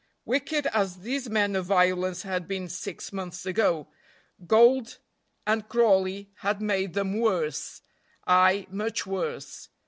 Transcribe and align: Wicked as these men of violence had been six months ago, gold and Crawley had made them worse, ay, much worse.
Wicked 0.25 0.65
as 0.73 1.01
these 1.01 1.29
men 1.29 1.55
of 1.55 1.67
violence 1.67 2.23
had 2.23 2.47
been 2.47 2.67
six 2.67 3.13
months 3.13 3.45
ago, 3.45 3.87
gold 4.47 4.97
and 5.45 5.69
Crawley 5.69 6.31
had 6.37 6.59
made 6.59 6.95
them 6.95 7.19
worse, 7.19 7.83
ay, 8.25 8.65
much 8.71 9.05
worse. 9.05 9.69